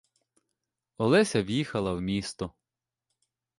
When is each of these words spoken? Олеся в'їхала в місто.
Олеся 0.97 1.43
в'їхала 1.43 1.93
в 1.93 2.01
місто. 2.01 2.53